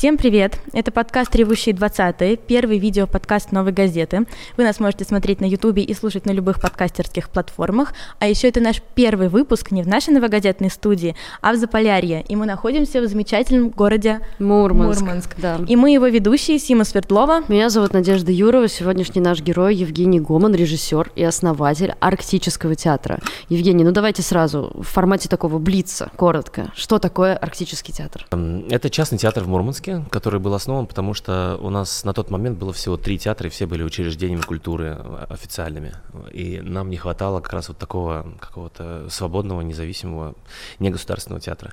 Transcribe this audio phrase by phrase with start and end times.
[0.00, 0.58] Всем привет!
[0.72, 4.24] Это подкаст «Ревущие 20 первый видео-подкаст «Новой газеты».
[4.56, 7.92] Вы нас можете смотреть на Ютубе и слушать на любых подкастерских платформах.
[8.18, 12.24] А еще это наш первый выпуск не в нашей новогодетной студии, а в Заполярье.
[12.26, 15.02] И мы находимся в замечательном городе Мурманск.
[15.02, 15.36] Мурманск.
[15.36, 15.58] Да.
[15.68, 17.42] И мы его ведущие Сима Свердлова.
[17.48, 18.68] Меня зовут Надежда Юрова.
[18.68, 23.18] Сегодняшний наш герой Евгений Гоман, режиссер и основатель Арктического театра.
[23.50, 26.72] Евгений, ну давайте сразу в формате такого блица, коротко.
[26.74, 28.26] Что такое Арктический театр?
[28.70, 32.58] Это частный театр в Мурманске, который был основан, потому что у нас на тот момент
[32.58, 35.94] было всего три театра, и все были учреждениями культуры э, официальными.
[36.32, 40.34] И нам не хватало как раз вот такого какого-то свободного, независимого,
[40.78, 41.72] негосударственного театра.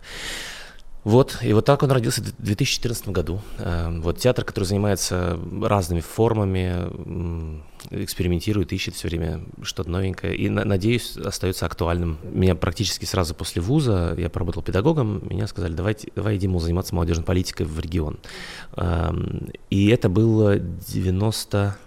[1.04, 3.42] Вот, и вот так он родился в 2014 году.
[3.60, 7.54] Э, вот театр, который занимается разными формами,
[7.90, 10.36] экспериментирует, ищет все время что-то новенькое.
[10.36, 12.18] И, надеюсь, остается актуальным.
[12.24, 17.26] Меня практически сразу после вуза, я поработал педагогом, меня сказали, давай, давай иди, заниматься молодежной
[17.26, 18.20] политикой в регион.
[19.70, 21.78] И это было 90...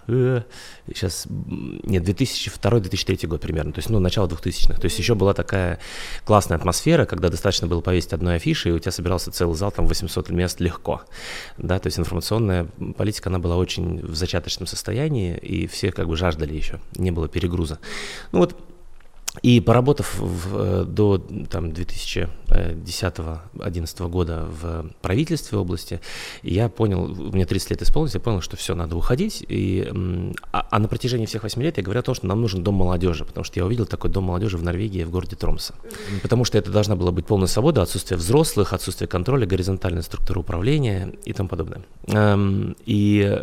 [0.87, 1.27] Сейчас...
[1.29, 3.73] Нет, 2002-2003 год примерно.
[3.73, 4.79] То есть, ну, начало 2000-х.
[4.79, 5.79] То есть еще была такая
[6.25, 9.87] классная атмосфера, когда достаточно было повесить одной афиши, и у тебя собирался целый зал, там
[9.87, 11.01] 800 мест легко.
[11.57, 16.15] Да, то есть информационная политика, она была очень в зачаточном состоянии, и все как бы
[16.15, 17.79] жаждали еще, не было перегруза.
[18.31, 18.55] Ну вот
[19.43, 21.17] и поработав в, э, до
[21.49, 26.01] там, 2010-2011 года в правительстве области,
[26.43, 29.45] я понял, меня 30 лет исполнилось, я понял, что все, надо уходить.
[29.47, 29.89] И,
[30.51, 32.75] а, а на протяжении всех 8 лет я говорю о том, что нам нужен дом
[32.75, 35.75] молодежи, потому что я увидел такой дом молодежи в Норвегии, в городе Тромса.
[36.21, 41.13] Потому что это должна была быть полная свобода, отсутствие взрослых, отсутствие контроля, горизонтальная структура управления
[41.23, 41.83] и тому подобное.
[42.07, 43.39] Эм, и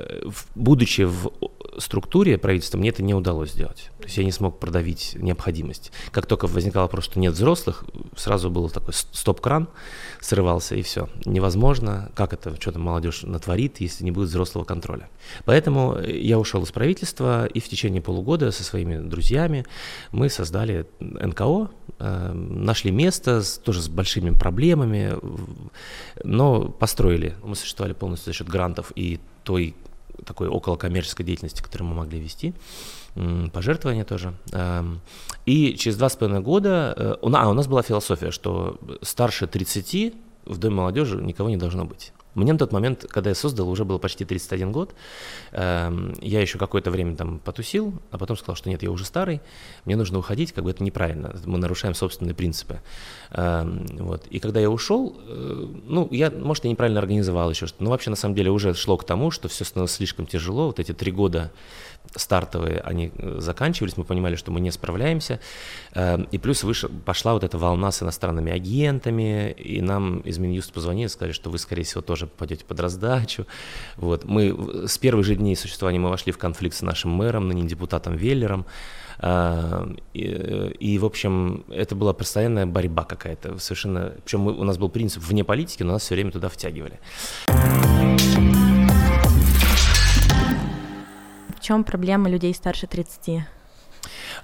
[0.55, 1.31] будучи в
[1.79, 3.91] структуре правительства мне это не удалось сделать.
[3.99, 5.93] То есть я не смог продавить необходимость.
[6.11, 7.85] Как только возникал вопрос, что нет взрослых,
[8.17, 9.69] сразу был такой стоп-кран,
[10.21, 11.09] срывался и все.
[11.25, 15.09] Невозможно, как это, что то молодежь натворит, если не будет взрослого контроля.
[15.45, 19.65] Поэтому я ушел из правительства и в течение полугода со своими друзьями
[20.13, 25.15] мы создали НКО, э, нашли место тоже с большими проблемами,
[26.25, 27.35] но построили.
[27.43, 29.75] Мы существовали полностью за счет грантов и той
[30.25, 32.55] такой около коммерческой деятельности, которую мы могли вести,
[33.53, 34.35] пожертвования тоже.
[34.53, 35.01] Эм,
[35.47, 40.15] и через два с половиной года, э, а, у нас была философия, что старше 30
[40.45, 42.13] в Доме молодежи никого не должно быть.
[42.39, 44.95] Мне на тот момент, когда я создал, уже было почти 31 год.
[45.51, 49.41] Эм, я еще какое-то время там потусил, а потом сказал, что нет, я уже старый,
[49.85, 52.81] мне нужно уходить, как бы это неправильно, мы нарушаем собственные принципы.
[53.33, 54.27] Эм, вот.
[54.29, 58.11] И когда я ушел, э, ну, я, может, я неправильно организовал еще что-то, но вообще
[58.11, 61.11] на самом деле уже шло к тому, что все становилось слишком тяжело, вот эти три
[61.11, 61.51] года
[62.15, 65.41] стартовые, они э, заканчивались, мы понимали, что мы не справляемся.
[65.95, 70.73] Эм, и плюс выше, пошла вот эта волна с иностранными агентами, и нам из Минюста
[70.73, 73.47] позвонили, сказали, что вы, скорее всего, тоже попадете под раздачу.
[73.97, 74.25] Вот.
[74.25, 78.17] Мы с первых же дней существования мы вошли в конфликт с нашим мэром, ныне депутатом
[78.17, 78.67] Веллером.
[79.21, 80.23] Эм, и,
[80.81, 84.15] и, в общем, это была постоянная борьба какая-то, совершенно...
[84.25, 86.99] Причем мы, у нас был принцип вне политики, но нас все время туда втягивали.
[91.69, 93.43] Чем проблема людей старше 30?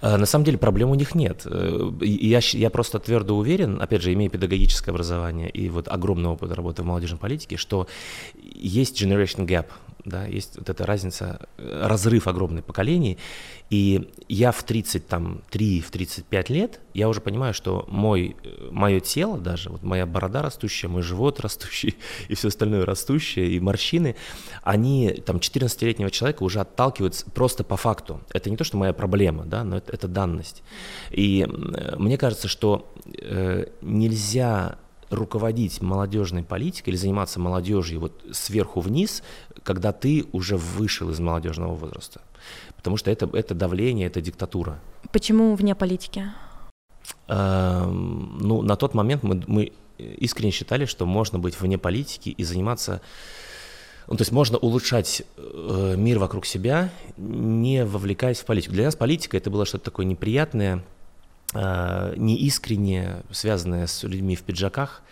[0.02, 1.46] А, на самом деле проблем у них нет.
[1.46, 6.52] Э, я, я просто твердо уверен, опять же, имея педагогическое образование и вот огромный опыт
[6.52, 7.86] работы в молодежной политике, что
[8.34, 9.68] есть generation gap
[10.04, 13.18] да, есть вот эта разница, э, разрыв огромный поколений,
[13.70, 18.68] и я в 30, там, 3, в 35 лет, я уже понимаю, что мой, э,
[18.70, 21.96] мое тело даже, вот моя борода растущая, мой живот растущий
[22.28, 24.16] и все остальное растущее, и морщины,
[24.62, 28.20] они, там, 14-летнего человека уже отталкивают просто по факту.
[28.32, 30.62] Это не то, что моя проблема, да, но это, это данность.
[31.10, 31.46] И
[31.96, 34.78] мне кажется, что э, нельзя
[35.14, 39.22] руководить молодежной политикой или заниматься молодежью вот сверху вниз,
[39.62, 42.20] когда ты уже вышел из молодежного возраста.
[42.76, 44.78] Потому что это, это давление, это диктатура.
[45.12, 46.24] Почему вне политики?
[47.28, 52.44] Эм, ну, на тот момент мы, мы искренне считали, что можно быть вне политики и
[52.44, 53.00] заниматься
[54.06, 58.74] ну, то есть можно улучшать э, мир вокруг себя, не вовлекаясь в политику.
[58.74, 60.84] Для нас политика это было что-то такое неприятное,
[61.54, 65.02] э, неискреннее, связанное с людьми в пиджаках,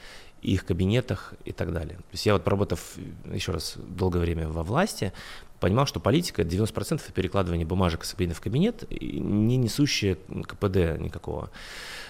[0.43, 1.97] их кабинетах и так далее.
[1.97, 2.95] То есть я вот проработав
[3.33, 5.13] еще раз долгое время во власти,
[5.61, 11.51] понимал, что политика 90% это перекладывание бумажек из кабинета в кабинет, не несущее КПД никакого.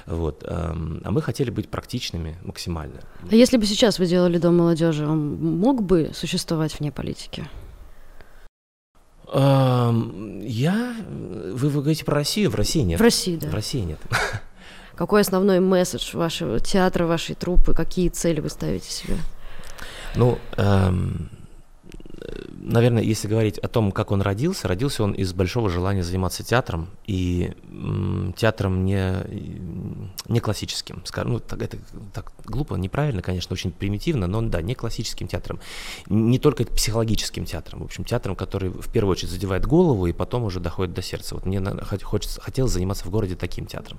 [0.06, 0.42] Вот.
[0.46, 3.00] Эм, а мы хотели быть практичными максимально.
[3.30, 7.46] А если бы сейчас вы делали Дом молодежи, он мог бы существовать вне политики?
[9.34, 10.96] Я...
[11.08, 12.50] Вы, вы говорите про Россию?
[12.50, 13.00] В России нет.
[13.00, 13.48] В России, да.
[13.48, 13.98] В России нет.
[14.94, 17.74] Какой основной месседж вашего театра, вашей труппы?
[17.74, 19.16] Какие цели вы ставите себе?
[20.14, 21.30] Ну, эм,
[22.62, 26.88] наверное, если говорить о том, как он родился, родился он из большого желания заниматься театром
[27.06, 27.52] и
[28.36, 29.14] театром не,
[30.28, 31.78] не классическим, скажем, ну, так, это
[32.14, 35.60] так глупо, неправильно, конечно, очень примитивно, но да, не классическим театром,
[36.08, 40.44] не только психологическим театром, в общем, театром, который в первую очередь задевает голову и потом
[40.44, 41.34] уже доходит до сердца.
[41.34, 41.60] Вот мне
[42.02, 43.98] хочется, хотелось заниматься в городе таким театром.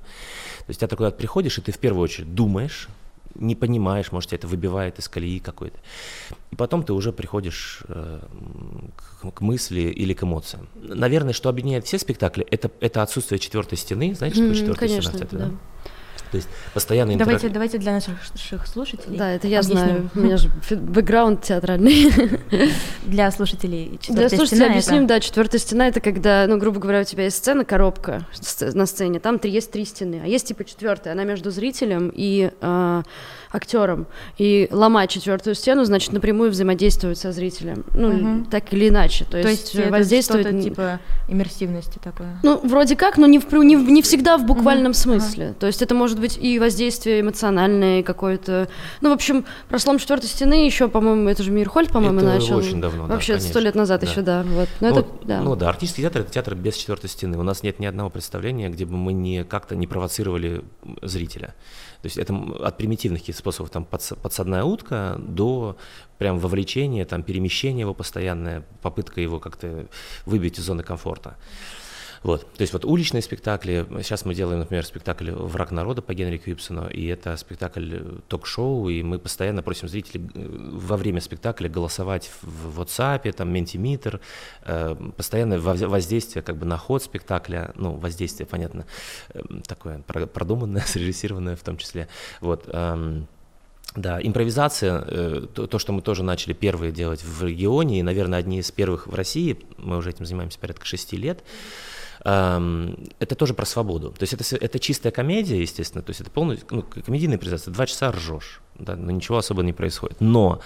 [0.59, 2.87] То есть театр, куда ты приходишь, и ты в первую очередь думаешь,
[3.35, 5.77] не понимаешь, может, тебя это выбивает из колеи какой-то.
[6.51, 8.19] И потом ты уже приходишь э,
[8.95, 10.67] к, к мысли или к эмоциям.
[10.75, 14.13] Наверное, что объединяет все спектакли, это, это отсутствие четвертой стены.
[14.15, 15.27] Знаете, что такое четвертая Конечно, стена?
[15.31, 15.37] Да.
[15.45, 15.51] да?
[16.33, 19.19] То есть постоянно давайте, давайте для наших слушателей.
[19.19, 19.77] Да, это я объясним.
[19.77, 20.09] знаю.
[20.15, 22.11] У меня же бэкграунд театральный.
[23.05, 27.25] Для слушателей Для слушателей объясним, да, четвертая стена это когда, ну, грубо говоря, у тебя
[27.25, 28.25] есть сцена, коробка
[28.73, 33.03] на сцене, там есть три стены, а есть типа четвертая, она между зрителем и э,
[33.53, 34.07] актером.
[34.37, 37.85] И ломать четвертую стену, значит, напрямую взаимодействовать со зрителем.
[37.93, 38.45] Ну, угу.
[38.49, 39.25] так или иначе.
[39.25, 40.47] То, То есть, есть воздействовать...
[40.47, 42.39] что-то типа иммерсивности такое?
[42.43, 44.97] Ну, вроде как, но не, в, не, не всегда в буквальном угу.
[44.97, 45.45] смысле.
[45.45, 45.55] Ага.
[45.59, 48.67] То есть это может быть и воздействие эмоциональное, и какое-то...
[49.01, 52.57] Ну, в общем, про слом четвертой стены еще, по-моему, это же Мирхольд, по-моему, это начал.
[52.57, 54.07] очень давно, Вообще сто да, лет назад да.
[54.07, 54.43] еще, да.
[54.43, 54.69] Вот.
[54.79, 55.41] Но ну, это, да.
[55.41, 57.37] ну да, артистский театр— это театр без четвертой стены.
[57.37, 60.63] У нас нет ни одного представления, где бы мы не как-то не провоцировали
[61.01, 61.53] зрителя.
[62.03, 65.77] То есть это от примитивных каких способов, там подсадная утка до
[66.17, 69.87] прям вовлечения, там перемещения его постоянное, попытка его как-то
[70.25, 71.37] выбить из зоны комфорта.
[72.23, 72.49] Вот.
[72.53, 76.87] То есть вот уличные спектакли, сейчас мы делаем, например, спектакль «Враг народа» по Генри Квипсону,
[76.87, 82.31] и это спектакль э, ток-шоу, и мы постоянно просим зрителей э, во время спектакля голосовать
[82.41, 84.21] в WhatsApp, там, Ментиметр,
[84.63, 88.85] э, постоянное воздействие как бы на ход спектакля, ну, воздействие, понятно,
[89.67, 92.07] такое продуманное, срежиссированное в том числе,
[92.39, 93.27] вот, эм,
[93.95, 98.59] да, импровизация, то, то, что мы тоже начали первые делать в регионе, и, наверное, одни
[98.59, 101.43] из первых в России, мы уже этим занимаемся порядка шести лет,
[102.23, 104.11] это тоже про свободу.
[104.11, 107.85] То есть это, это чистая комедия, естественно, то есть это полностью, ну, комедийная презентация, два
[107.85, 110.21] часа ржешь, да, но ничего особо не происходит.
[110.21, 110.61] Но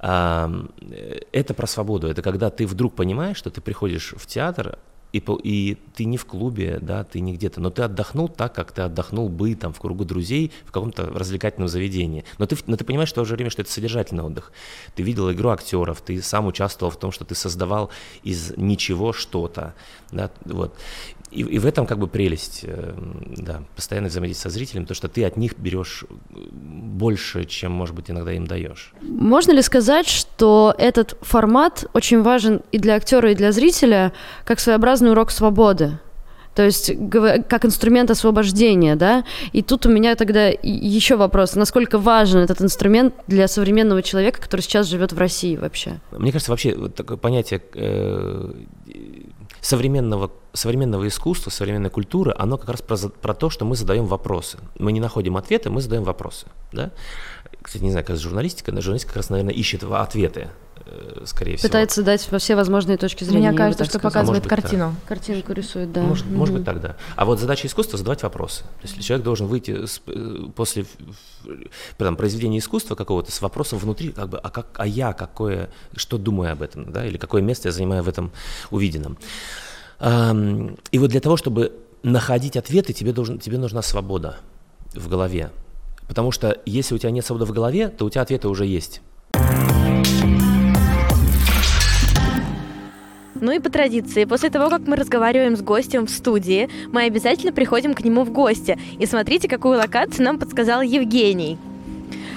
[0.00, 4.78] это про свободу, это когда ты вдруг понимаешь, что ты приходишь в театр,
[5.12, 8.72] и, и ты не в клубе, да, ты не где-то, но ты отдохнул так, как
[8.72, 12.24] ты отдохнул бы там в кругу друзей в каком-то развлекательном заведении.
[12.38, 14.52] Но ты, но ты понимаешь в то же время, что это содержательный отдых.
[14.94, 17.90] Ты видел игру актеров, ты сам участвовал в том, что ты создавал
[18.22, 19.74] из ничего что-то,
[20.12, 20.76] да, вот.
[21.36, 22.94] И, и в этом как бы прелесть, э,
[23.36, 28.10] да, постоянно взаимодействие со зрителем, то, что ты от них берешь больше, чем, может быть,
[28.10, 28.94] иногда им даешь.
[29.02, 34.14] Можно ли сказать, что этот формат очень важен и для актера, и для зрителя,
[34.46, 35.98] как своеобразный урок свободы?
[36.54, 36.90] То есть
[37.48, 39.24] как инструмент освобождения, да?
[39.52, 44.62] И тут у меня тогда еще вопрос, насколько важен этот инструмент для современного человека, который
[44.62, 46.00] сейчас живет в России вообще?
[46.12, 48.52] Мне кажется, вообще вот такое понятие э,
[49.60, 54.58] современного, современного искусства, современной культуры, оно как раз про, про то, что мы задаем вопросы.
[54.78, 56.46] Мы не находим ответы, мы задаем вопросы.
[56.72, 56.92] Да?
[57.62, 60.48] Кстати, не знаю, как журналистика, но журналистика как раз, наверное, ищет ответы
[61.24, 61.68] скорее всего.
[61.68, 63.50] Пытается дать во все возможные точки зрения.
[63.50, 64.94] Мне кажется, что показывает а картину.
[65.00, 65.08] Так.
[65.08, 66.02] Картинку рисует, да.
[66.02, 66.36] Может, mm-hmm.
[66.36, 66.96] может быть так, да.
[67.16, 68.62] А вот задача искусства задавать вопросы.
[68.62, 70.86] То есть человек должен выйти с, э, после
[71.98, 76.18] там, произведения искусства какого-то с вопросом внутри, как бы, а, как, а я какое, что
[76.18, 78.32] думаю об этом, да, или какое место я занимаю в этом
[78.70, 79.18] увиденном.
[80.00, 84.36] И вот для того, чтобы находить ответы, тебе, должен, тебе нужна свобода
[84.94, 85.50] в голове.
[86.06, 89.00] Потому что если у тебя нет свободы в голове, то у тебя ответы уже есть.
[93.40, 97.52] Ну и по традиции, после того, как мы разговариваем с гостем в студии, мы обязательно
[97.52, 98.78] приходим к нему в гости.
[98.98, 101.58] И смотрите, какую локацию нам подсказал Евгений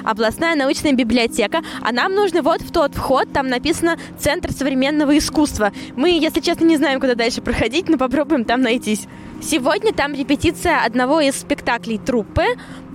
[0.04, 5.72] областная научная библиотека, а нам нужно вот в тот вход, там написано «Центр современного искусства».
[5.96, 9.08] Мы, если честно, не знаем, куда дальше проходить, но попробуем там найтись.
[9.42, 12.46] Сегодня там репетиция одного из спектаклей труппы,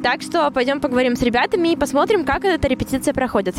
[0.02, 3.54] так что пойдем поговорим с ребятами и посмотрим, как эта репетиция проходит.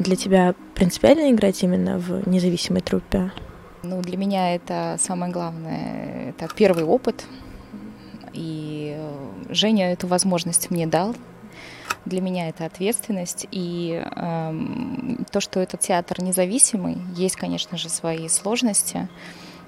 [0.00, 3.32] Для тебя принципиально играть именно в независимой труппе?
[3.82, 6.30] Ну, для меня это самое главное.
[6.30, 7.26] Это первый опыт.
[8.32, 8.98] И
[9.50, 11.14] Женя эту возможность мне дал.
[12.06, 13.46] Для меня это ответственность.
[13.50, 14.54] И э,
[15.30, 19.06] то, что этот театр независимый, есть, конечно же, свои сложности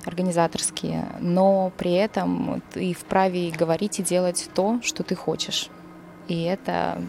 [0.07, 5.69] организаторские, но при этом ты вправе говорить и делать то, что ты хочешь.
[6.27, 7.03] И это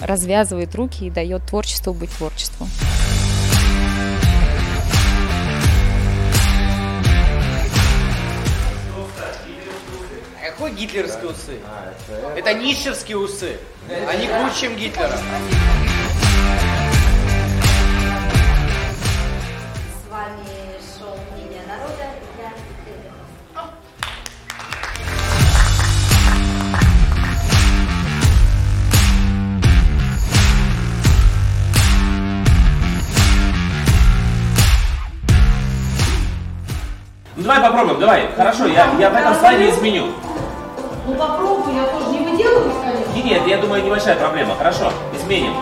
[0.00, 2.68] развязывает руки и дает творчеству быть творчеством.
[10.44, 11.60] Какой гитлеровские усы?
[12.34, 13.58] Это нищевские усы.
[14.08, 15.18] Они круче, чем Гитлера.
[37.46, 38.28] Давай попробуем, давай.
[38.36, 40.12] Хорошо, я, я в этом слайде изменю.
[41.06, 43.12] Ну попробуй, я тоже не выделываюсь, конечно.
[43.14, 44.56] Нет, нет, я думаю, небольшая проблема.
[44.56, 45.54] Хорошо, изменим.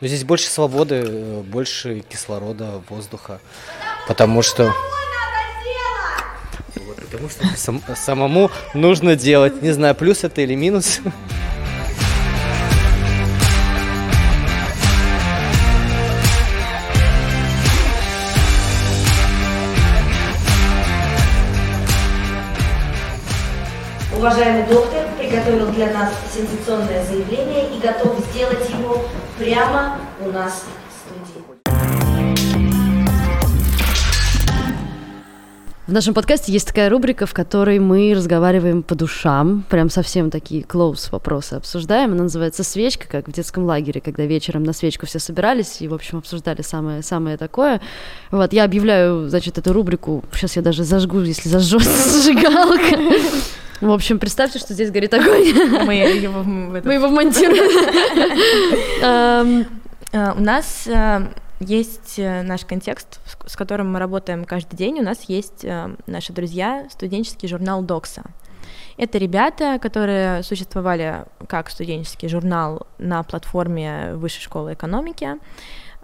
[0.00, 3.40] Но здесь больше свободы, э, больше кислорода, воздуха.
[4.06, 4.74] Потому что...
[6.76, 9.62] Вот, потому что сам- самому нужно делать.
[9.62, 11.00] Не знаю, плюс это или минус.
[24.24, 29.04] Уважаемый доктор приготовил для нас сенсационное заявление и готов сделать его
[29.36, 30.64] прямо у нас
[35.86, 40.62] В нашем подкасте есть такая рубрика, в которой мы разговариваем по душам, прям совсем такие
[40.62, 42.12] close вопросы обсуждаем.
[42.12, 45.92] Она называется «Свечка», как в детском лагере, когда вечером на свечку все собирались и, в
[45.92, 47.82] общем, обсуждали самое, самое такое.
[48.30, 52.98] Вот, я объявляю, значит, эту рубрику, сейчас я даже зажгу, если зажжется зажигалка.
[53.82, 55.52] В общем, представьте, что здесь горит огонь.
[55.84, 57.62] Мы его Мы его монтируем.
[59.02, 59.66] Эм,
[60.14, 61.22] Э, У нас э,
[61.60, 64.98] есть э, наш контекст, с- которым мы работаем каждый день.
[65.00, 68.22] У нас есть э, наши друзья, студенческий журнал Докса.
[68.96, 75.30] Это ребята, которые существовали как студенческий журнал на платформе Высшей школы экономики.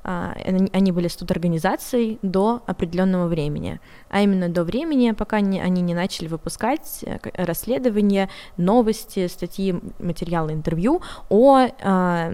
[0.02, 0.34] А,
[0.72, 7.04] Они были студорганизацией до определенного времени, а именно до времени, пока они не начали выпускать
[7.04, 12.32] э, расследования, новости, статьи, материалы, интервью о, а,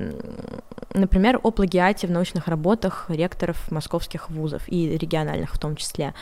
[0.94, 6.14] например, о плагиате в научных работах ректоров московских вузов и региональных в том числе.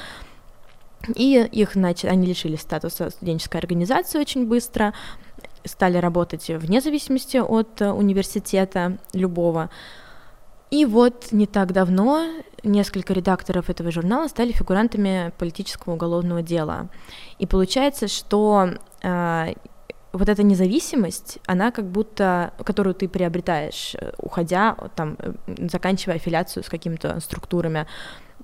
[1.14, 4.94] И их нач- они лишили статуса студенческой организации очень быстро,
[5.64, 9.70] стали работать вне зависимости от э, университета любого.
[10.71, 12.26] И вот не так давно
[12.62, 16.88] несколько редакторов этого журнала стали фигурантами политического уголовного дела.
[17.38, 18.71] И получается, что
[19.02, 19.54] э,
[20.12, 25.35] вот эта независимость, она как будто, которую ты приобретаешь, э, уходя, там, э,
[25.71, 27.87] заканчивая аффилиацию с какими-то структурами,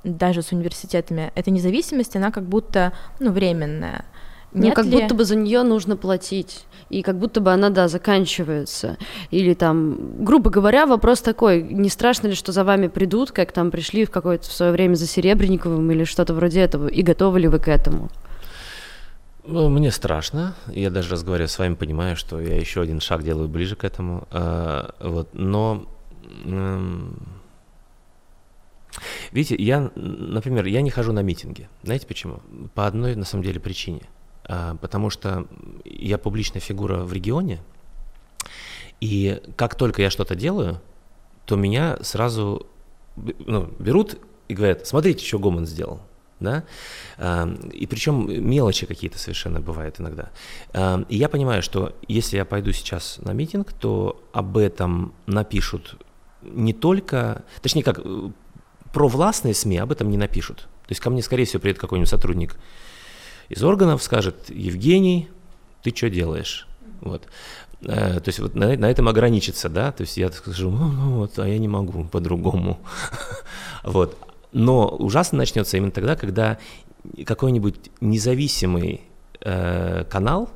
[0.05, 4.05] даже с университетами, эта независимость, она как будто, ну, временная.
[4.52, 6.64] Ну, Нет как ли- будто бы за нее нужно платить.
[6.88, 8.97] И как будто бы она, да, заканчивается.
[9.30, 13.71] Или там, грубо говоря, вопрос такой, не страшно ли, что за вами придут, как там
[13.71, 17.47] пришли в какое-то в свое время за Серебренниковым или что-то вроде этого, и готовы ли
[17.49, 18.09] вы к этому?
[19.47, 20.54] Ну, Мне страшно.
[20.66, 24.26] Я даже разговаривая с вами, понимаю, что я еще один шаг делаю ближе к этому.
[24.33, 25.87] А, Вот, но
[29.33, 31.69] видите, я, например, я не хожу на митинги.
[31.83, 32.40] Знаете почему?
[32.75, 34.02] По одной, на самом деле, причине.
[34.50, 35.47] А, Потому что
[35.85, 37.61] я публичная фигура в регионе,
[39.00, 40.80] и как только я что-то делаю,
[41.47, 42.66] то меня сразу
[43.16, 46.00] ну, берут и говорят, смотрите, что Гомон сделал.
[46.40, 46.64] Да?
[47.16, 50.30] А, И причем мелочи какие-то совершенно бывают иногда.
[50.73, 55.97] А, И я понимаю, что если я пойду сейчас на митинг, то об этом напишут
[56.42, 58.30] не только, точнее как, э,
[58.92, 60.62] провластные СМИ об этом не напишут.
[60.87, 62.57] То есть ко мне, скорее всего, приедет какой-нибудь сотрудник
[63.50, 65.28] из органов, скажет, Евгений,
[65.83, 66.66] ты что делаешь?
[67.00, 67.25] Вот.
[67.83, 71.11] Э, То есть вот на, на этом ограничится, да, то есть я скажу, ну, ну
[71.16, 72.78] вот, а я не могу по-другому.
[73.83, 74.16] Вот.
[74.52, 76.59] Но ужасно начнется именно тогда, когда
[77.25, 79.02] какой-нибудь независимый
[79.40, 80.50] э, канал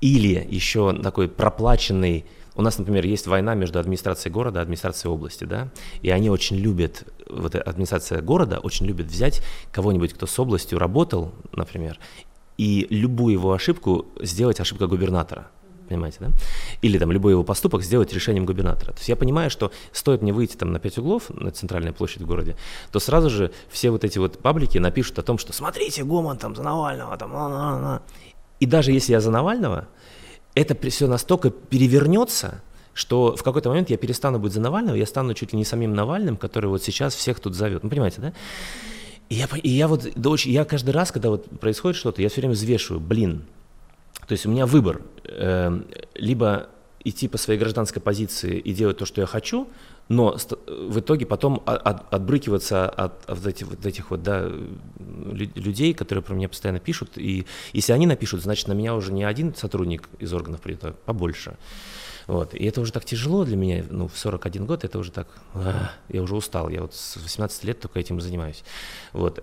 [0.00, 2.24] или еще такой проплаченный
[2.56, 5.68] у нас, например, есть война между администрацией города и администрацией области, да,
[6.02, 11.32] и они очень любят, вот администрация города очень любит взять кого-нибудь, кто с областью работал,
[11.52, 11.98] например,
[12.58, 15.48] и любую его ошибку сделать ошибкой губернатора.
[15.88, 16.28] Понимаете, да?
[16.82, 18.92] Или там любой его поступок сделать решением губернатора.
[18.92, 22.22] То есть я понимаю, что стоит мне выйти там на пять углов, на центральной площадь
[22.22, 22.56] в городе,
[22.92, 26.54] то сразу же все вот эти вот паблики напишут о том, что смотрите, Гомон там
[26.54, 28.02] за Навального, там, на-на-на».
[28.60, 29.88] И даже если я за Навального,
[30.54, 32.62] это все настолько перевернется,
[33.00, 35.94] что в какой-то момент я перестану быть за Навального, я стану чуть ли не самим
[35.94, 37.82] Навальным, который вот сейчас всех тут зовет.
[37.82, 38.32] Ну, понимаете, да?
[39.30, 42.28] И я, и я вот, да, очень- я каждый раз, когда вот происходит что-то, я
[42.28, 43.46] все время взвешиваю, блин,
[44.28, 46.68] то есть у меня выбор, эм, либо
[47.02, 49.66] идти по своей гражданской позиции и делать то, что я хочу,
[50.08, 54.50] но в итоге потом от, отбрыкиваться от, от этих, вот этих вот, да,
[55.54, 59.24] людей, которые про меня постоянно пишут, и если они напишут, значит, на меня уже не
[59.24, 61.56] один сотрудник из органов придет, а побольше.
[62.30, 62.54] Вот.
[62.54, 65.90] И это уже так тяжело для меня, ну, в 41 год это уже так, а,
[66.08, 68.62] я уже устал, я вот с 18 лет только этим занимаюсь.
[69.12, 69.42] Вот.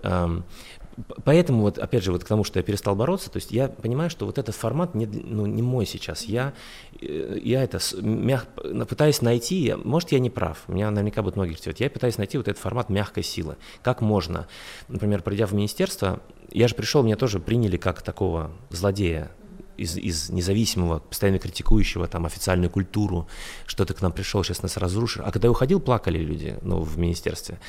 [1.25, 4.09] Поэтому вот, опять же, вот к тому, что я перестал бороться, то есть я понимаю,
[4.09, 6.23] что вот этот формат не, ну, не мой сейчас.
[6.23, 6.53] Я,
[7.01, 8.47] э, я это мяг,
[8.87, 12.47] пытаюсь найти, может, я не прав, меня наверняка будут многие критиковать, я пытаюсь найти вот
[12.47, 13.57] этот формат мягкой силы.
[13.83, 14.47] Как можно,
[14.87, 19.29] например, придя в министерство, я же пришел, меня тоже приняли как такого злодея,
[19.77, 23.27] из, из независимого, постоянно критикующего там официальную культуру,
[23.65, 25.21] что ты к нам пришел, сейчас нас разрушишь.
[25.23, 27.59] А когда я уходил, плакали люди ну, в министерстве.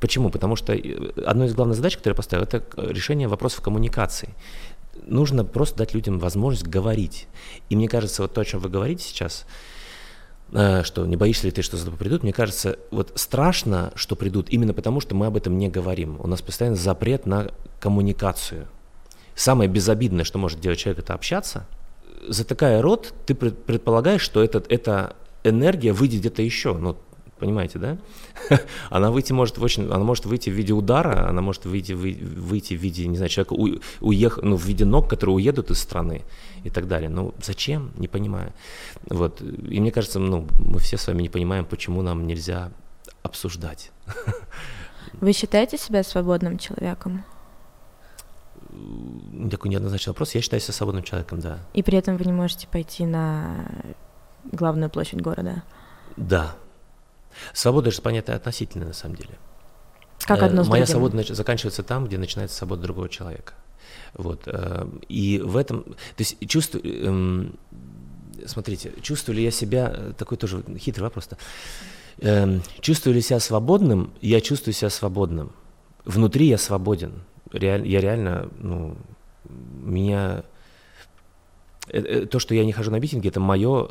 [0.00, 0.30] Почему?
[0.30, 4.34] Потому что э, одной из главных задач, которую я поставил, это решение вопросов коммуникации.
[5.06, 7.28] Нужно просто дать людям возможность говорить.
[7.70, 9.46] И мне кажется, вот то, о чем вы говорите сейчас,
[10.52, 14.16] э, что не боишься ли ты, что за тобой придут, мне кажется, вот страшно, что
[14.16, 16.16] придут, именно потому, что мы об этом не говорим.
[16.20, 17.50] У нас постоянно запрет на
[17.80, 18.68] коммуникацию.
[19.42, 21.66] Самое безобидное, что может делать человек, это общаться.
[22.28, 26.74] Затыкая рот, ты предполагаешь, что этот, эта энергия выйдет где-то еще.
[26.74, 26.96] Ну,
[27.40, 27.98] понимаете, да?
[28.90, 32.74] она выйти может в очень, она может выйти в виде удара, она может выйти, выйти
[32.74, 36.22] в виде, не знаю, человека у, уех, ну, в виде ног, которые уедут из страны
[36.62, 37.08] и так далее.
[37.08, 37.90] Ну, зачем?
[37.96, 38.52] Не понимаю.
[39.06, 39.42] Вот.
[39.42, 42.70] И мне кажется, ну, мы все с вами не понимаем, почему нам нельзя
[43.24, 43.90] обсуждать.
[45.14, 47.24] Вы считаете себя свободным человеком?
[49.52, 50.34] Такой неоднозначный вопрос.
[50.34, 51.58] Я считаю себя свободным человеком, да.
[51.74, 53.66] И при этом вы не можете пойти на
[54.44, 55.62] главную площадь города?
[56.16, 56.56] Да.
[57.52, 59.38] Свобода же понятие относительное на самом деле.
[60.24, 61.10] Как э, одно с Моя другим?
[61.10, 63.54] свобода заканчивается там, где начинается свобода другого человека.
[64.14, 64.42] Вот.
[64.46, 65.84] Э, и в этом...
[65.84, 66.84] То есть чувствую...
[66.84, 67.58] Эм,
[68.46, 69.92] смотрите, чувствую ли я себя...
[69.94, 71.38] Э, такой тоже хитрый вопрос-то.
[72.18, 74.12] Эм, чувствую ли себя свободным?
[74.20, 75.52] Я чувствую себя свободным.
[76.04, 78.96] Внутри я свободен реаль, я реально, ну,
[79.48, 80.44] меня...
[81.88, 83.90] Э, э, то, что я не хожу на митинги, это мое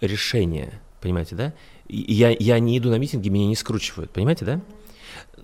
[0.00, 1.52] решение, понимаете, да?
[1.88, 4.60] Я, я не иду на митинги, меня не скручивают, понимаете, да?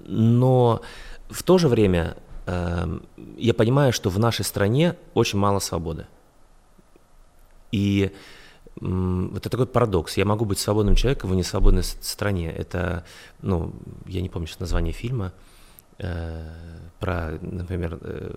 [0.07, 0.83] Но
[1.29, 2.17] в то же время
[2.47, 2.99] э,
[3.37, 6.07] я понимаю, что в нашей стране очень мало свободы.
[7.73, 8.13] И
[8.81, 10.17] э, это такой парадокс.
[10.17, 12.53] Я могу быть свободным человеком в несвободной стране.
[12.53, 13.05] Это,
[13.43, 13.73] ну,
[14.07, 15.33] я не помню сейчас название фильма.
[15.33, 15.54] Э,
[15.99, 18.35] про, например, э,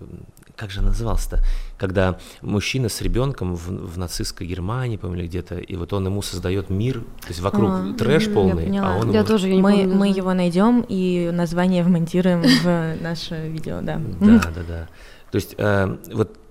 [0.56, 1.40] как же назывался-то,
[1.78, 6.68] когда мужчина с ребенком в, в нацистской Германии, помню, где-то, и вот он ему создает
[6.68, 9.28] мир, то есть вокруг а, трэш полный, я а он я ему...
[9.28, 14.00] тоже, я не мы, помню, мы его найдем и название вмонтируем в наше видео, да.
[14.20, 14.88] Да, да, да.
[15.30, 16.47] То есть э, вот Э,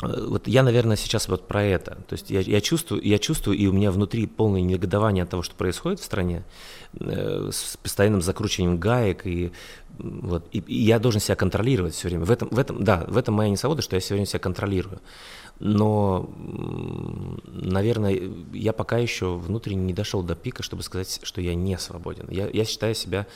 [0.00, 1.96] вот я, наверное, сейчас вот про это.
[2.08, 5.42] То есть я, я, чувствую, я чувствую, и у меня внутри полное негодование от того,
[5.42, 6.44] что происходит в стране,
[7.00, 9.50] э, с постоянным закручиванием гаек, и,
[9.98, 12.24] вот, и, и я должен себя контролировать все время.
[12.24, 15.00] В этом, в этом, да, в этом моя несвобода, что я все время себя контролирую.
[15.58, 16.30] Но,
[17.46, 18.20] наверное,
[18.52, 22.28] я пока еще внутренне не дошел до пика, чтобы сказать, что я не свободен.
[22.30, 23.26] Я, я считаю себя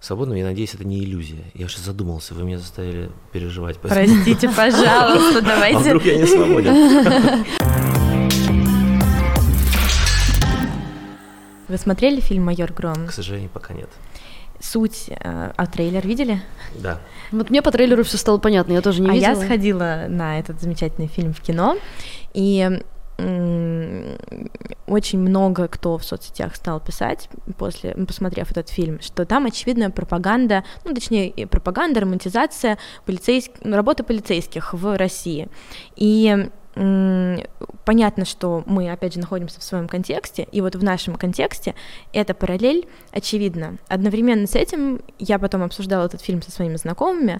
[0.00, 0.36] свободным.
[0.36, 1.44] Я надеюсь, это не иллюзия.
[1.54, 3.78] Я уже задумался, вы меня заставили переживать.
[3.78, 5.78] Простите, пожалуйста, давайте.
[5.78, 7.44] А вдруг я не свободен?
[11.68, 13.06] Вы смотрели фильм «Майор Гром»?
[13.06, 13.88] К сожалению, пока нет.
[14.58, 16.42] Суть, э, а трейлер видели?
[16.74, 17.00] Да.
[17.30, 19.34] Вот мне по трейлеру все стало понятно, я тоже не а видела.
[19.34, 21.76] А я сходила на этот замечательный фильм в кино,
[22.34, 22.82] и
[24.86, 27.28] очень много кто в соцсетях стал писать
[27.58, 33.52] после, посмотрев этот фильм, что там очевидная пропаганда, ну точнее пропаганда, романтизация полицейск...
[33.62, 35.48] работы полицейских в России.
[35.96, 36.50] И
[37.84, 41.74] понятно, что мы, опять же, находимся в своем контексте, и вот в нашем контексте
[42.12, 43.76] эта параллель очевидна.
[43.88, 47.38] Одновременно с этим я потом обсуждала этот фильм со своими знакомыми,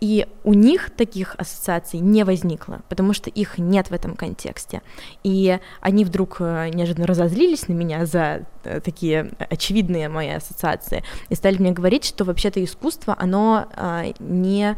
[0.00, 4.82] и у них таких ассоциаций не возникло, потому что их нет в этом контексте.
[5.22, 11.36] И они вдруг э, неожиданно разозлились на меня за э, такие очевидные мои ассоциации и
[11.36, 14.76] стали мне говорить, что вообще-то искусство, оно а, не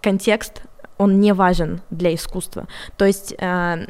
[0.00, 0.62] контекст
[0.98, 2.66] он не важен для искусства.
[2.96, 3.86] То есть э,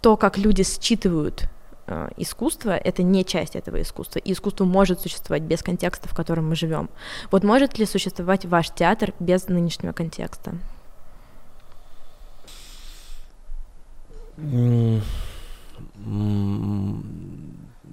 [0.00, 1.48] то, как люди считывают
[1.86, 4.20] э, искусство, это не часть этого искусства.
[4.20, 6.88] И искусство может существовать без контекста, в котором мы живем.
[7.30, 10.54] Вот может ли существовать ваш театр без нынешнего контекста?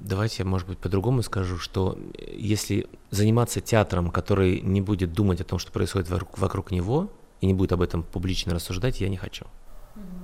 [0.06, 1.98] Давайте я, может быть, по-другому скажу, что
[2.32, 7.10] если заниматься театром, который не будет думать о том, что происходит вокруг, него,
[7.46, 9.46] и не будет об этом публично рассуждать, я не хочу.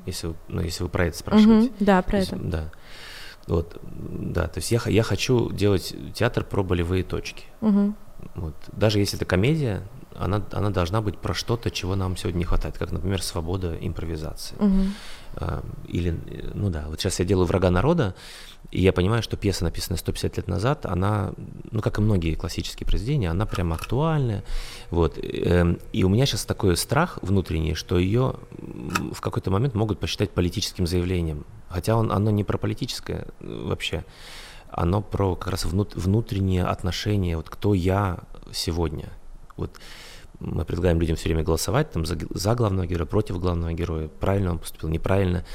[0.07, 1.67] Если, ну, если вы про это спрашиваете.
[1.67, 2.35] Угу, да, про это.
[2.35, 2.71] Да.
[3.47, 7.45] Вот, да, то есть я, я хочу делать театр про болевые точки.
[7.61, 7.95] Мгм.
[8.35, 8.55] Вот.
[8.71, 9.83] Даже если это комедия,
[10.15, 14.55] она, она должна быть про что-то, чего нам сегодня не хватает, как, например, свобода импровизации.
[15.35, 16.19] А, Или,
[16.53, 18.15] ну да, вот сейчас я делаю «Врага народа»,
[18.71, 21.33] и я понимаю, что пьеса, написанная 150 лет назад, она,
[21.71, 24.43] ну, как и многие классические произведения, она прямо актуальная.
[24.89, 25.17] Вот.
[25.21, 28.35] эм, И у меня сейчас такой страх внутренний, что ее
[29.13, 31.45] в какой-то момент могут посчитать политическим заявлением.
[31.67, 34.05] Хотя он, оно не про политическое э, вообще,
[34.69, 38.19] оно про как раз внут- внутренние отношения, вот кто я
[38.53, 39.09] сегодня.
[39.57, 39.71] Вот
[40.39, 44.51] мы предлагаем людям все время голосовать там, за, за главного героя, против главного героя, правильно
[44.51, 45.45] он поступил, неправильно.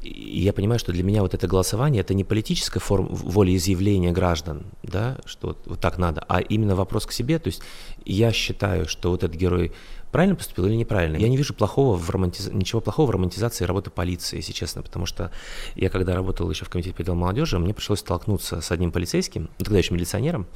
[0.00, 4.66] И я понимаю, что для меня вот это голосование это не политическая форма волеизъявления граждан,
[4.82, 7.38] да, что вот, вот так надо, а именно вопрос к себе.
[7.38, 7.62] То есть
[8.04, 9.72] я считаю, что вот этот герой
[10.12, 11.16] правильно поступил или неправильно.
[11.16, 12.48] Я не вижу плохого в романтиз...
[12.52, 15.30] ничего плохого в романтизации работы полиции, если честно, потому что
[15.74, 19.50] я когда работал еще в комитете по делам молодежи, мне пришлось столкнуться с одним полицейским,
[19.58, 20.46] ну, тогда еще милиционером,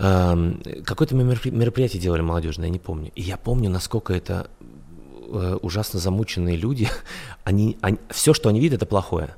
[0.00, 3.12] Эм, Какое-то мероприятие делали молодежное, я не помню.
[3.14, 4.50] И я помню, насколько это
[5.30, 6.88] ужасно замученные люди.
[7.44, 9.34] Они, они, все, что они видят, это плохое.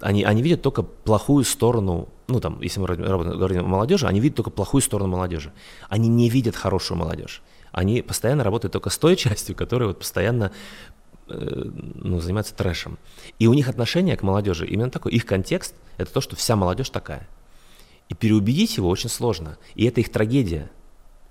[0.00, 4.36] Они, они видят только плохую сторону, ну там, если мы говорим о молодежи, они видят
[4.36, 5.52] только плохую сторону молодежи.
[5.88, 7.42] Они не видят хорошую молодежь.
[7.72, 10.52] Они постоянно работают только с той частью, которая вот постоянно
[11.28, 12.98] э, ну, занимается трэшем.
[13.38, 15.12] И у них отношение к молодежи именно такое.
[15.12, 17.26] Их контекст– это то, что вся молодежь такая.
[18.08, 19.58] И переубедить его очень сложно.
[19.74, 20.70] И это их трагедия.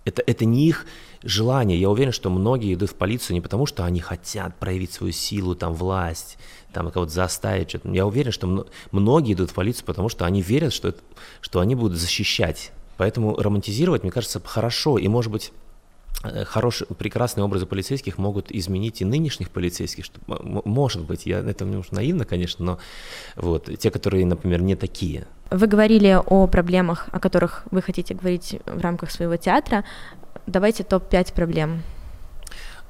[0.06, 0.86] Это, это не их
[1.24, 1.80] желание.
[1.80, 5.56] Я уверен, что многие идут в полицию не потому, что они хотят проявить свою силу,
[5.56, 6.38] там, власть,
[6.72, 7.70] там, кого-то заставить.
[7.70, 7.90] что-то.
[7.90, 11.00] Я уверен, что мно- многие идут в полицию, потому что они верят, что, это,
[11.42, 12.72] что они будут защищать.
[12.98, 14.98] Поэтому романтизировать, мне кажется, хорошо.
[14.98, 15.52] И, может быть,
[16.24, 21.66] э, хорошие, прекрасные образы полицейских могут изменить и нынешних полицейских, что, может быть, я, это
[21.66, 22.80] немножко наивно, конечно, но
[23.36, 25.26] вот, те, которые, например, не такие.
[25.52, 29.84] Вы говорили о проблемах, о которых вы хотите говорить в рамках своего театра.
[30.48, 31.84] Давайте топ-5 проблем.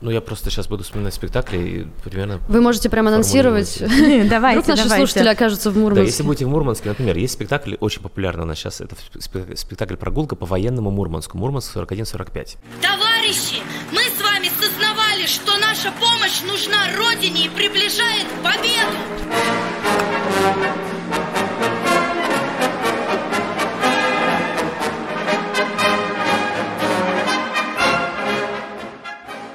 [0.01, 2.41] Ну, я просто сейчас буду вспоминать спектакли и примерно...
[2.49, 3.77] Вы можете прямо анонсировать.
[4.29, 6.05] Давайте, Вдруг наши слушатели окажутся в Да, Мурманске.
[6.07, 9.95] если будете в Мурманске, например, есть спектакль очень популярный у нас сейчас, это спе- спектакль
[9.95, 12.57] «Прогулка по военному Мурманску», Мурманск 41-45.
[12.81, 13.61] Товарищи,
[13.93, 18.97] мы с вами сознавали, что наша помощь нужна Родине и приближает победу.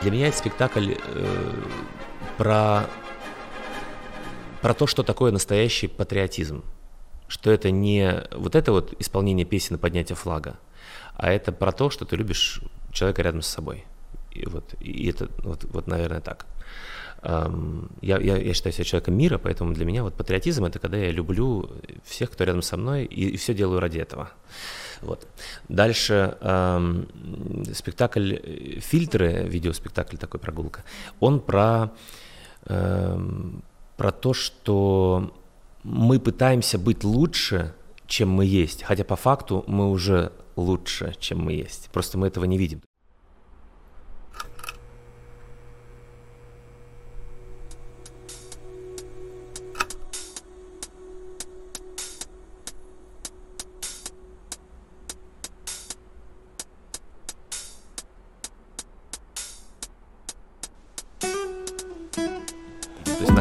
[0.09, 1.55] Для меня это спектакль э,
[2.39, 2.87] про,
[4.63, 6.65] про то, что такое настоящий патриотизм.
[7.27, 10.59] Что это не вот это вот исполнение песен и поднятие флага,
[11.13, 13.85] а это про то, что ты любишь человека рядом с собой.
[14.31, 16.47] И вот, и это вот, вот наверное, так.
[17.23, 20.97] Эм, Я, я, я считаю себя человеком мира, поэтому для меня вот патриотизм это когда
[20.97, 21.71] я люблю
[22.07, 24.31] всех, кто рядом со мной, и, и все делаю ради этого.
[25.03, 25.27] Вот.
[25.69, 27.09] Дальше эм,
[27.75, 28.37] спектакль
[28.81, 30.85] «Фильтры», видеоспектакль такой «Прогулка»,
[31.21, 31.93] он про,
[32.67, 33.63] эм,
[33.97, 35.33] про то, что
[35.83, 37.75] мы пытаемся быть лучше,
[38.07, 41.89] чем мы есть, хотя по факту мы уже лучше, чем мы есть.
[41.93, 42.83] Просто мы этого не видим.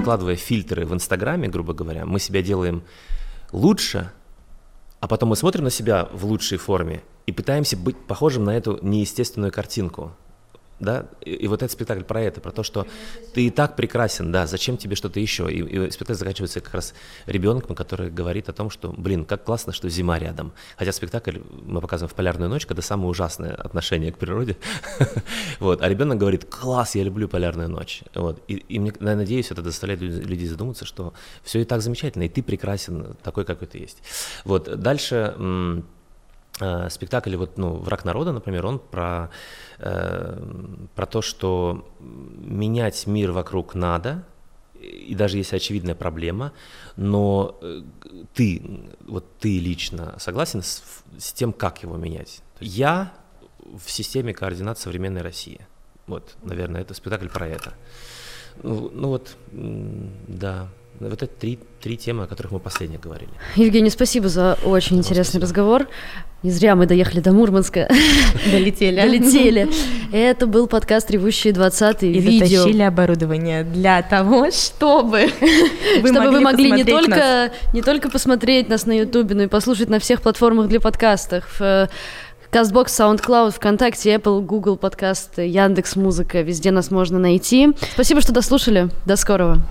[0.08, 2.82] Накладывая фильтры в Инстаграме, грубо говоря, мы себя делаем
[3.52, 4.10] лучше,
[5.02, 8.80] а потом мы смотрим на себя в лучшей форме и пытаемся быть похожим на эту
[8.82, 10.14] неестественную картинку.
[10.80, 11.08] Да?
[11.22, 12.86] И, и вот этот спектакль про это, про то, что
[13.34, 15.52] ты и так прекрасен, да, зачем тебе что-то еще?
[15.52, 16.94] И, и спектакль заканчивается как раз
[17.26, 20.54] ребенком, который говорит о том, что, блин, как классно, что зима рядом.
[20.78, 24.58] Хотя спектакль мы показываем в полярную ночь, когда самое ужасное отношение к природе.
[25.60, 25.82] вот.
[25.82, 28.04] А ребенок говорит, класс, я люблю полярную ночь.
[28.14, 28.42] Вот.
[28.48, 31.14] И, и мне, надеюсь, это заставляет люд- людей задуматься, что
[31.44, 33.98] все и так замечательно, и ты прекрасен такой, какой ты есть.
[34.46, 34.80] Вот.
[34.80, 35.84] Дальше
[36.60, 39.30] э, спектакль вот, ну, «Враг народа», например, он про,
[39.80, 40.40] э,
[40.96, 44.24] про то, что менять мир вокруг надо,
[44.80, 46.54] и даже если очевидная проблема,
[46.96, 47.82] но э,
[48.34, 48.62] ты,
[49.08, 50.84] вот ты лично согласен с,
[51.18, 52.42] с тем, как его менять?
[52.60, 53.14] Я
[53.60, 55.60] в системе координат современной России.
[56.06, 57.74] Вот, наверное, это спектакль про это.
[58.64, 63.30] Ну, ну вот, да, Вот это три, три темы, о которых мы последние говорили.
[63.56, 65.88] Евгений, спасибо за очень интересный разговор.
[66.44, 67.88] Не зря мы доехали до Мурманска.
[68.52, 68.96] Долетели.
[68.96, 69.70] Долетели.
[70.12, 72.64] Это был подкаст «Ревущие 20 И видео.
[72.64, 75.30] дотащили оборудование для того, чтобы
[76.02, 79.90] вы Чтобы вы могли не только, не только посмотреть нас на Ютубе, но и послушать
[79.90, 81.60] на всех платформах для подкастов.
[81.60, 81.90] В
[82.52, 86.42] Castbox, SoundCloud, ВКонтакте, Apple, Google подкасты, Яндекс Музыка.
[86.42, 87.70] Везде нас можно найти.
[87.94, 88.90] Спасибо, что дослушали.
[89.06, 89.62] До скорого.